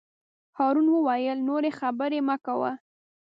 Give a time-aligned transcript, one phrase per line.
[0.57, 2.71] هارون وویل: نورې خبرې مه کوه.